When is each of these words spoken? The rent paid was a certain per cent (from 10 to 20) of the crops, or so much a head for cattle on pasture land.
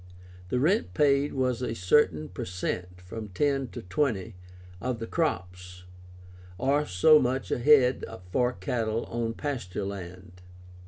The 0.49 0.59
rent 0.59 0.95
paid 0.95 1.31
was 1.35 1.61
a 1.61 1.75
certain 1.75 2.27
per 2.29 2.43
cent 2.43 2.99
(from 2.99 3.27
10 3.29 3.67
to 3.67 3.83
20) 3.83 4.33
of 4.81 4.97
the 4.97 5.05
crops, 5.05 5.83
or 6.57 6.87
so 6.87 7.19
much 7.19 7.51
a 7.51 7.59
head 7.59 8.03
for 8.31 8.51
cattle 8.51 9.03
on 9.03 9.35
pasture 9.35 9.85
land. 9.85 10.41